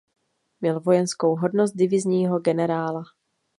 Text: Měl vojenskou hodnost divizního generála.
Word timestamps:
Měl 0.61 0.79
vojenskou 0.79 1.35
hodnost 1.35 1.71
divizního 1.75 2.39
generála. 2.39 3.03